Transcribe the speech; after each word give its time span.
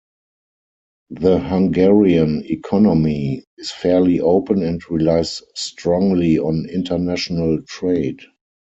The 1.11 1.37
Hungarian 1.37 2.43
economy 2.45 3.45
is 3.59 3.69
fairly 3.69 4.19
open 4.19 4.63
and 4.63 4.81
relies 4.89 5.43
strongly 5.53 6.39
on 6.39 6.67
international 6.71 7.61
trade. 7.69 8.19